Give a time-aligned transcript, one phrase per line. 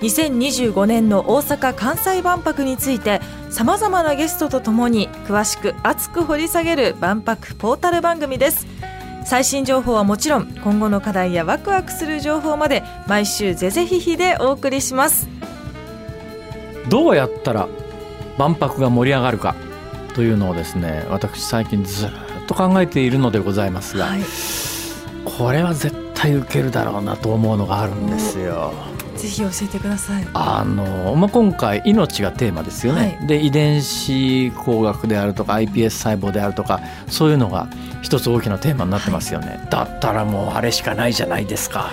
[0.00, 3.20] 2025年の大阪・関西万博について
[3.50, 8.66] さまざまなゲストとともに詳しく熱く掘り下げる万博ポータル番組です。
[9.24, 15.28] 最新情報はもちろん今後の課題やワクワクする情報まで毎週ぜぜひひでお送りします。
[16.88, 17.68] どうやったら
[18.38, 19.54] 万博が盛り上がるか
[20.14, 22.10] というのをですね私最近ずっ
[22.46, 24.20] と考えているのでございますが、はい。
[25.24, 28.72] これは絶対受けるだろうなと思うのがあるんですよ。
[29.18, 30.26] ぜひ教えてください。
[30.32, 37.68] あのまあ、今回命がテーマですよね、はで遺伝子工学であるとか iPS 細胞であるとかそういうのが
[38.02, 41.90] 一つ大きなテーマになってますよね、だったらもうあれしかないじゃないですか。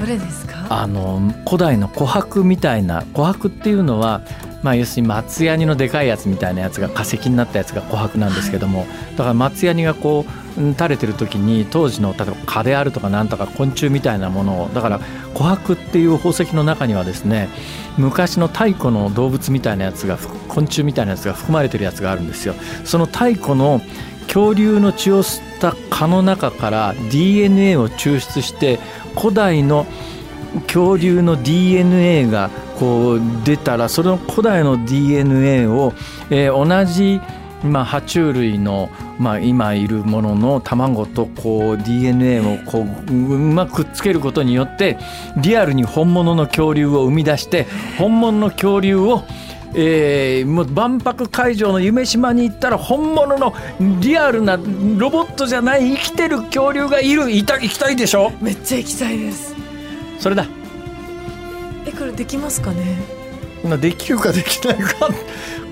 [0.00, 0.66] どれですか？
[0.70, 4.22] あの古代の琥珀みたいな琥珀っていうのは
[4.64, 10.24] まあ要するに松ヤニのでかいやつみたいなやつが化石になったやつが琥珀なんですけども、だから松ヤニがこ
[10.56, 15.00] ううん垂れてる時に当時の例えば蚊であるとかなんとか昆虫みたいなものをだから
[15.34, 17.50] 琥珀っていう宝石の中にはですね
[17.98, 22.54] 昔の太古の動物みたいなやつがふ昆虫みたいなやつが含まれてるやつがあるんですよ。
[22.84, 23.82] その太古の
[24.26, 28.78] 恐竜の血を吸った蚊の中から DNA を抽出して
[29.14, 29.86] 古代の
[30.66, 35.92] 恐竜の DNA がこう出たらその古代の DNA を、
[36.30, 37.20] えー同じ、
[37.64, 44.98] まあ、爬虫類の、まあ、今いるものの卵とこう DNA をこううまくくっつけることによって
[45.38, 49.22] リアルに本物の恐竜を生み出して本物の恐竜を
[49.76, 53.54] えーもう万博会場の夢島に行ったら本物の
[54.00, 57.30] リアルなロボットじゃない生きてる恐竜がいる。
[57.30, 58.30] いた行きたいでしょ？
[58.40, 59.54] めっちゃ行きたいです。
[60.20, 60.46] それだ
[61.94, 62.98] えこれできますかね？
[63.64, 65.08] まあできるかできないか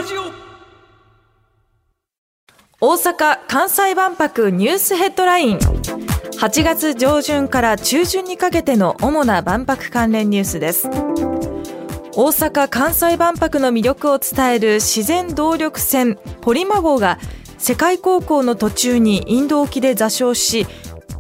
[2.80, 5.58] 大阪・関西万博ニュースヘッドライン。
[5.58, 10.88] 8月上旬から中旬にかけての主な万博関連ニュースです。
[10.88, 17.18] 大阪・関西万博の魅力を伝える自然動力船ポリマ号が
[17.58, 20.66] 世界航行の途中にインド沖で座礁し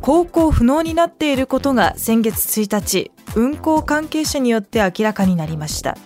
[0.00, 5.96] 航行不能になっていることが先月1日運航関係者によって明らかになりました。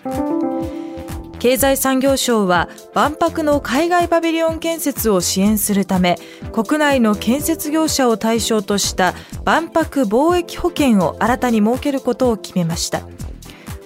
[1.38, 6.18] 経済産業省は万博の海外パビリオン建設を支援するため
[6.52, 9.14] 国内の建設業者を対象とした
[9.46, 13.00] 万博貿易保険を新たに設けることを決めました。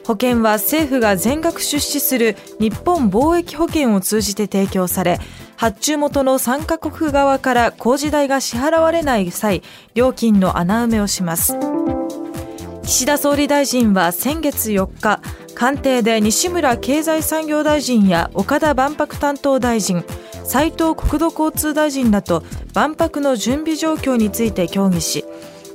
[0.05, 5.19] 保険は政府が全額出資する日本貿易保険を通じて提供され
[5.57, 9.63] 発注元の参加国側から工事代が支払われない際
[9.95, 11.57] 料金の穴埋めをします。
[12.85, 15.21] 岸田総理大臣は先月4日
[15.55, 20.05] 官邸で西村経済産業大臣や岡田万博担当大臣
[20.45, 22.43] 斉藤国土交通大臣らと
[22.75, 25.25] 万博の準備状況について協議し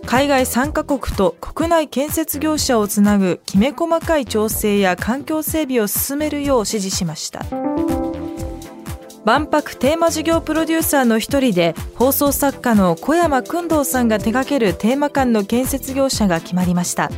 [0.05, 7.98] 海外3カ国と国内建設業者をつなぐきめ細かい調整や環境整備を進めるよう指示しました。
[9.25, 17.09] 万博テーマ事業プロデューサーの一人で放送作家の小山君堂さんが手掛けるテーマ館の建設業者が決まりました。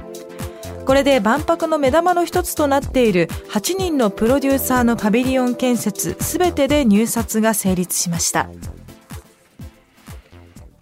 [0.86, 8.50] これで万博の目玉の一つとなっている8人のプロデューサーのパビリオン建設すべてで入札が成立しました。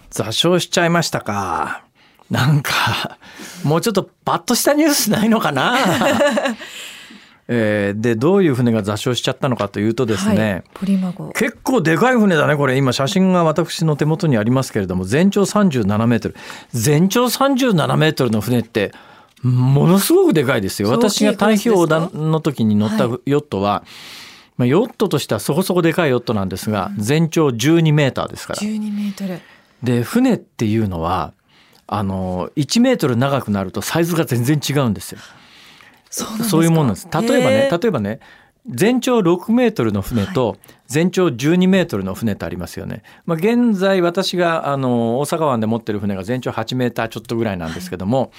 [0.09, 1.83] 座礁しちゃいましたか。
[2.31, 3.17] なんか
[3.63, 5.77] もうちょっとパッとしたニュースないのかな
[7.51, 12.77] えー、でどういう船が座礁しちゃったのかというとですね、はい、結構でかい船だねこれ。
[12.77, 16.35] 今写真が私の手元にありますけれども全長37メートル。
[16.71, 18.91] 全長37メートルの船って
[19.41, 20.89] ものすごくでかいですよ。
[20.89, 23.89] 私が太平洋の時に乗ったヨットは、はい
[24.59, 28.59] まあ、ヨットとしてはそこそこでかいヨットなんですが、全長12メーターですから。
[28.59, 29.39] 12メートル。
[29.81, 31.33] で船っていうのは
[31.87, 35.19] あの1メートル長くなるとサイズが全然違うんですよ。
[36.09, 37.07] そういうもんなんです。
[37.11, 38.19] 例えばね例えばね
[38.67, 40.57] 全長6メートルの船と
[40.87, 43.03] 全長12メートルの船ってありますよね。
[43.25, 48.29] まあ、現在私があの大阪湾で持ってる船が全長8メーターちょっとぐらいなんですけども、はい。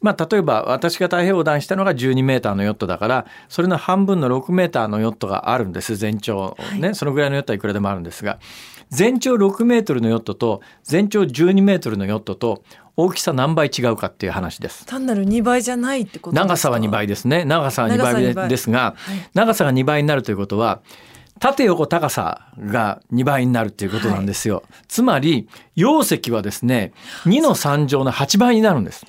[0.00, 5.96] まあ、例えば私が太平洋横断したのが12メーターのヨットだからそれの半分の6メーターのヨットがあるんです。
[5.96, 8.38] 全長ね、はい、そのぐらいのヨットはいくらでもあるんですが
[8.90, 12.62] 全長6メートルのヨットと全長12メートルのヨットと
[13.00, 14.84] 大きさ何倍違うかっていう話です。
[14.84, 17.44] 単なる2倍じゃないってこと長さは2倍ですね。
[17.44, 20.80] 長さは2倍ですが、はい、長さが2倍になるということは、
[21.38, 24.56] 縦横高さが2倍になるっていうことなんですよ。
[24.56, 26.92] はい、つまり、容積はですね、
[27.26, 29.06] 2の3乗の8倍になるんです。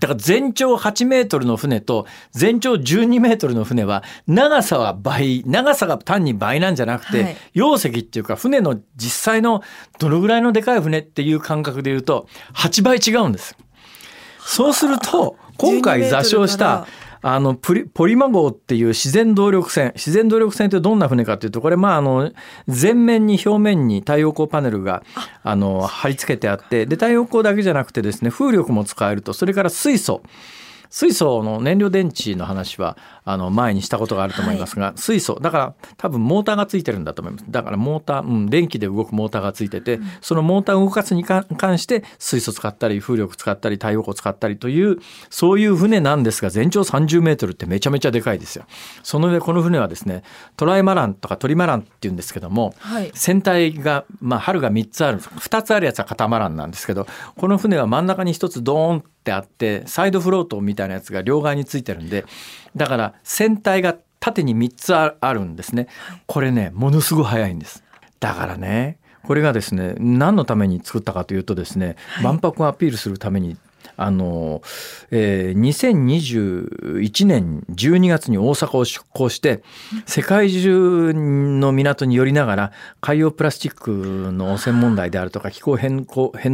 [0.00, 9.62] だから全長8メートルの船と全長12メートルの船は長さは倍長さが単に倍なんじゃなくて、はい、容積っていうか船の実際の
[10.00, 13.56] どのぐらいのでかい船っていう感覚で言うと8倍違うんです。
[14.40, 16.86] そうすると今回座礁した
[17.26, 19.92] あのポリポリマ号っていう自然動力船。
[19.94, 22.30] 自然動力船ってどんな船かっていうとこれまああの
[22.68, 25.02] 全面に表面に太陽光パネルが
[25.42, 25.54] あ。
[25.56, 29.32] の貼り付けてあってで太陽光だけじゃなくてですね風力も使えると。
[29.32, 30.22] それから水素。
[30.90, 35.38] 水素の燃料電池の話はあの前にしたことがあると思いますが、はい、水素。
[35.40, 37.44] だから多分モーターがついてるんだと思います。
[37.48, 41.44] だからモーター、うん、電気で動くモーターがついてて、うん、そのモーターを動かすに関
[41.78, 44.98] して水素使ったり風力使ったり太陽光使ったりという
[45.30, 48.66] そういう船なんですが全長30メートルってめちゃめちゃでかいですよ。
[49.02, 50.22] その上この船はですね
[50.56, 57.06] トライマランとかトリマランっていうんですけども、はい、船体がまあ春が3つある2つあるやつはカタマランなんですけど
[57.36, 62.26] この船は真ん中に1つドーンってあってサイドフロートみたいなやつが両側についてるんで
[62.76, 65.88] だから船体が縦に3つあるんですね。
[66.26, 67.84] これねものすごい速いんです。
[68.20, 73.56] だからねこれがですね何のために作ったかというとですね、万博をアピールするために
[73.96, 74.62] あの、
[75.10, 79.62] えー、2021年12月に大阪を出港して
[80.06, 86.04] 世界中の港に寄りながら海洋プラスチックの汚染問題であるとか気候変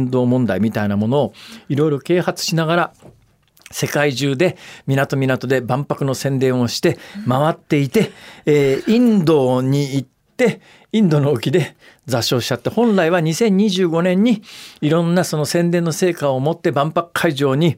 [0.09, 1.33] 動問題みたいなものを
[1.69, 2.93] いろいろ啓発しながら
[3.71, 4.57] 世界中で
[4.87, 6.97] 港港で万博の宣伝をして
[7.27, 8.11] 回っていて、
[8.45, 10.61] えー、インドに行って
[10.91, 11.75] インドの沖で
[12.05, 14.41] 座礁しちゃって本来は2025年に
[14.81, 17.77] いろんなその宣伝の成果を持って万博会場に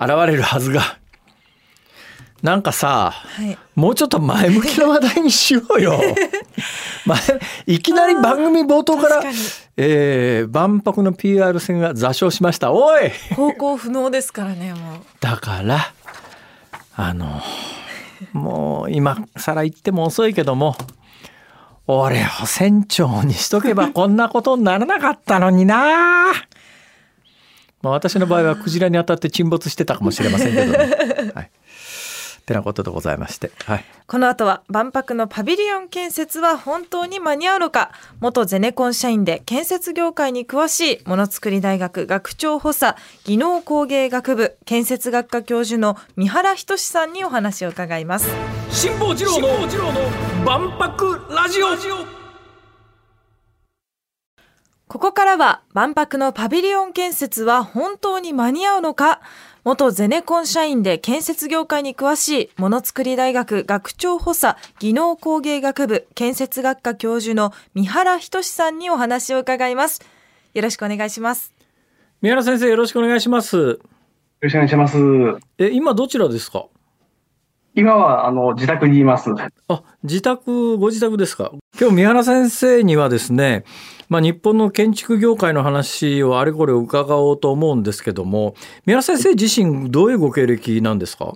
[0.00, 0.97] 現れるはずが
[2.42, 6.00] なんかさ、はい、もうちょっと前向きな話題にしようよ。
[7.04, 7.18] まあ、
[7.66, 9.28] いきなり番組冒頭からか
[9.76, 12.72] えー、万博の PR 戦が座礁しました。
[12.72, 13.10] おい！
[13.34, 15.00] 方向不能ですからねもう。
[15.20, 15.92] だから
[16.94, 17.40] あの
[18.32, 20.76] もう今更言っても遅いけども
[21.86, 26.32] 俺を船長にしとけば こんなことにならなかったのにな。
[27.80, 30.78] まあ私の場合はクジラに当たって沈没してたかもしれませんけどね。
[31.34, 31.50] はい
[32.48, 37.92] てなことでございまして、はい、この後は万博のパビリオン建設は本当に間に合うのか？
[38.20, 48.28] 元ゼネコン社員で建設業界に詳しいものづくり大学学長補佐技能工芸学部建設学科教授の三原仁さんにお話を伺います。
[48.70, 49.48] 辛坊治郎の
[50.44, 52.17] 万博ラジオ
[54.88, 59.20] ここからは万博のパビリオン建設は本当に間に合うのか？
[59.62, 70.00] 元ゼネコン社員で建設業界に詳しいものづくり大学学長補佐技能工芸学部建設学科教授の三原仁さんにお話を伺います。
[70.54, 71.52] よろしくお願いします。
[72.22, 73.78] 三原先生よろしくお願いします。
[74.40, 74.96] ろしくお願いします。
[75.58, 76.64] え、今どちらですか？
[77.78, 79.30] 今は、あの、自宅にいます。
[79.68, 81.52] あ、自宅、ご自宅ですか？
[81.78, 83.62] 今日、三原先生にはですね、
[84.08, 91.34] まあ、日本の建築業界の話をあれこれ伺おうと思うんですけども、三原先生自身、どういうご経歴なんですか？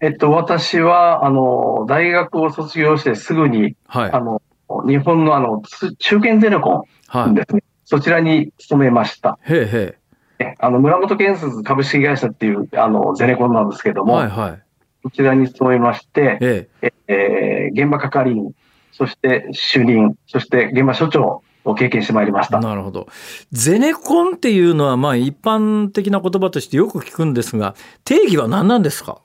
[0.00, 4.10] えっと、私は、あの、大学を卒業してすぐに、はい。
[4.10, 4.40] あの、
[4.86, 7.30] 日本のあの、つ中堅ゼネコはい。
[7.30, 7.62] ンですね。
[7.84, 9.38] そちらに勤めました。
[9.42, 9.98] へえ
[10.40, 14.04] へえあの、村本建設株式会社っていう、あの、ゼネコンなんですけどえ。
[14.04, 14.62] も、はいはい。
[15.02, 16.92] こちらに勤めまして、ええ。
[17.08, 18.52] えー現場係員、
[18.92, 22.60] そして主任、そして現場所長を経験してまいりました。
[22.60, 23.06] なるほど。
[23.50, 29.18] ゼネコンっていうのは、まあ、一般的な言葉としてよく聞くんですが、定義は何なんですか？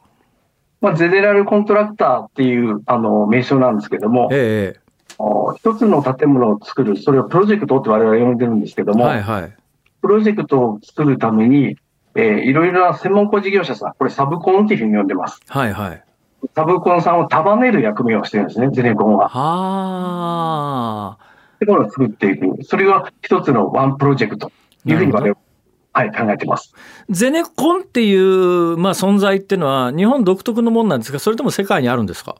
[0.80, 4.80] まあ、ゼネラルコントラクターっていう、あの、名称なんですけども、ええ
[5.20, 8.98] お一つの建物を作る、それをプロジェクトって我々は呼んでるんですけどええ。
[8.98, 9.56] も、はいはい。
[10.02, 11.76] プロジェクトを作るために、
[12.20, 15.40] えーいろいろな専門工事業者さん、これサブコンっていうふうに呼んでます。
[15.48, 16.04] はいはい。
[16.56, 19.30] サブコンさんを束ねる役目をしてるんですね、ゼネコンは。
[19.30, 21.24] はあ。
[21.56, 22.64] ってものを作っていく。
[22.64, 24.52] それが一つのワンプロジェクト
[24.84, 25.38] というふうに我々は、
[25.94, 26.74] はい、考えてます。
[27.10, 31.20] ゼネコンっていう、まあ、存在っていうのは日本独特のものなんですか？
[31.20, 32.36] それとも世界にあるんですか？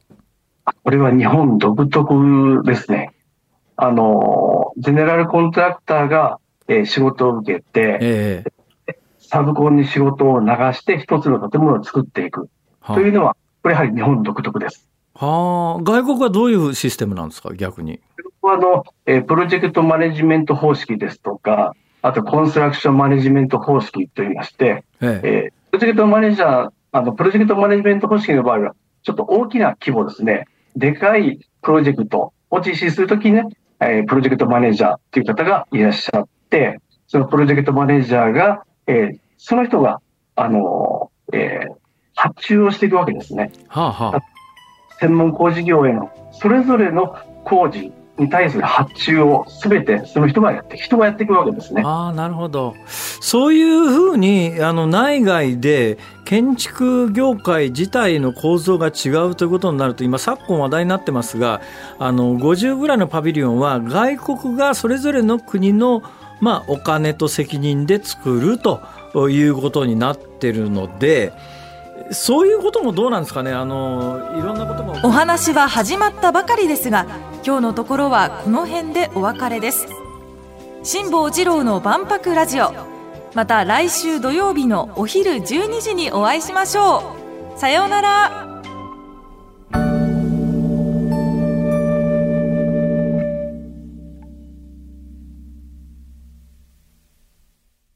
[0.66, 3.14] あこれは日本独特ですね。
[3.76, 8.52] あの、ゼネラルコントラクターが、えー仕事を受けて、ええ
[9.28, 14.88] サブコンに仕事を流して一つの建物を作っていくはというのは、これやはり日本独特です。
[15.16, 17.54] あはあ外国はどういうシステムなんですか？
[17.54, 18.00] 逆に。
[18.44, 30.46] あの、えープロジェクトマネジメント方式ですとか、あとコンストラクションマネジメント方式といいまして、えええープロジェクトマネージャー、あの、プロジェクトマネジメント方式の場合は、ちょっと大きな規模ですね。
[30.78, 33.44] でかいプロジェクトを実施するときにね、
[33.82, 40.02] えープロジェクトマネージャーという方がいらっしゃって、そのプロジェクトマネージャーが、えーその人が、
[40.36, 41.76] あのーえー
[42.20, 43.52] 発注をしていくわけですね。
[43.68, 44.22] はあはあ
[45.00, 51.84] 専門工事業への、それぞれの工事に対する発注をすべてその人がやって、人がやっていくわけですね。
[51.86, 61.62] ああなるほどそういうふうにあの内外で建築業界自体の構造が違うということになると今昨今話題になってますが
[62.00, 66.02] あの50ぐらいのパビリオンは外国がそれぞれの国の、
[66.40, 71.34] まあ、お金と責任で作るということになってるので
[72.12, 73.52] そういうこともどうなんですかね。
[73.52, 77.06] あのいろんなこともお話は始まったばかりですが
[77.46, 79.88] 今日のところはこの辺でお別れです。
[80.84, 82.72] 辛坊治郎の万博ラジオ。
[83.34, 87.16] また来週土曜日のお昼12時にお会いしましょ
[87.56, 87.60] う。
[87.60, 88.47] さようなら。